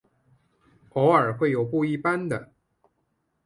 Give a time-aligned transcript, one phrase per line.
[0.93, 2.49] 偶尔会有不一般的。